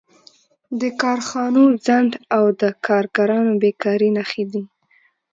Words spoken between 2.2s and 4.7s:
او د کارګرانو بېکاري نښې دي